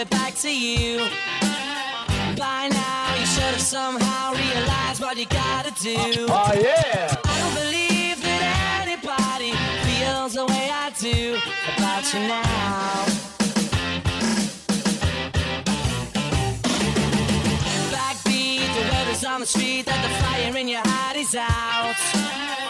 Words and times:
it 0.00 0.10
back 0.10 0.34
to 0.34 0.50
you. 0.50 0.98
By 2.36 2.68
now, 2.68 3.14
you 3.18 3.26
should 3.26 3.52
have 3.56 3.60
somehow 3.60 4.32
realized 4.32 5.00
what 5.00 5.16
you 5.18 5.26
gotta 5.26 5.72
do. 5.82 5.94
Oh, 5.96 6.26
oh 6.30 6.60
yeah. 6.60 7.14
I 7.24 7.38
don't 7.40 7.54
believe 7.54 8.22
that 8.22 8.86
anybody 8.86 9.52
feels 9.84 10.34
the 10.34 10.46
way 10.46 10.70
I 10.72 10.90
do 10.98 11.38
about 11.76 12.04
you 12.12 12.20
now. 12.20 13.04
Backbeat, 17.92 18.68
the 18.76 18.84
word 18.90 19.08
is 19.12 19.24
on 19.24 19.40
the 19.40 19.46
street 19.46 19.84
that 19.84 20.00
the 20.02 20.12
fire 20.22 20.56
in 20.56 20.68
your 20.68 20.82
heart 20.84 21.16
is 21.16 21.34
out. 21.34 22.69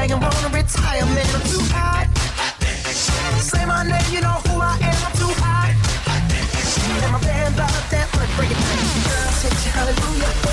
Like 0.00 0.12
a 0.12 0.16
dragon, 0.16 0.42
wanna 0.42 0.56
retire, 0.56 1.04
man, 1.04 1.26
I'm 1.34 1.42
too 1.42 1.60
hot. 1.68 2.08
Say 3.38 3.66
my 3.66 3.82
name, 3.82 4.00
you 4.10 4.22
know 4.22 4.40
who 4.48 4.58
I 4.58 4.78
am, 4.80 4.96
I'm 5.04 5.12
too 5.12 5.28
hot. 5.36 5.76
And 7.04 7.12
my 7.12 7.20
band 7.20 7.54
bought 7.54 7.90
that 7.90 8.08
work, 8.16 8.30
break 8.34 8.50
it 8.50 8.56
down. 8.56 8.80
Girl, 9.04 9.52
you 9.52 9.70
hallelujah. 9.70 10.49